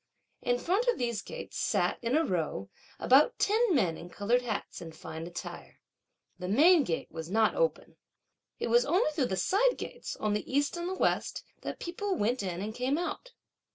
In 0.41 0.57
front 0.57 0.87
of 0.87 0.97
these 0.97 1.21
gates, 1.21 1.57
sat, 1.59 1.99
in 2.01 2.17
a 2.17 2.25
row, 2.25 2.71
about 2.97 3.37
ten 3.37 3.75
men 3.75 3.99
in 3.99 4.09
coloured 4.09 4.41
hats 4.41 4.81
and 4.81 4.95
fine 4.95 5.27
attire. 5.27 5.79
The 6.39 6.47
main 6.47 6.83
gate 6.83 7.11
was 7.11 7.29
not 7.29 7.53
open. 7.53 7.97
It 8.57 8.71
was 8.71 8.83
only 8.83 9.11
through 9.11 9.27
the 9.27 9.37
side 9.37 9.77
gates, 9.77 10.15
on 10.15 10.33
the 10.33 10.51
east 10.51 10.75
and 10.75 10.97
west, 10.97 11.43
that 11.61 11.77
people 11.79 12.15
went 12.15 12.41
in 12.41 12.63
and 12.63 12.73
came 12.73 12.97
out. 12.97 13.33